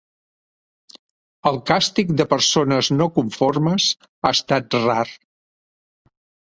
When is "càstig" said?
1.73-2.15